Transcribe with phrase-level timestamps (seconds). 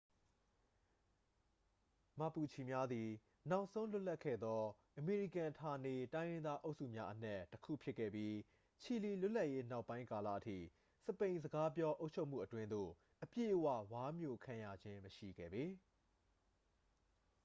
[2.19, 3.09] မာပူချီ များသည်
[3.49, 4.61] နောက်ဆုံးလွတ်လပ်ခဲ့သော
[4.97, 8.35] အမေရိကန်ဌာနေတိုင်းရင်းသားအုပ်စုများအနက် တစ်ခုဖြစ်ခဲ့ပြီး
[8.81, 10.57] ချီလီလွတ်လပ်ရေးနောက်ပိုင်းကာလအထိ
[11.05, 12.89] စပိန်စကားပြောအုပ်ချုပ်မှုအတွင်းသို့
[13.23, 15.65] အပြည့်အဝ ဝါးမျိုခံရခြင်းမရှိခဲ့ပေ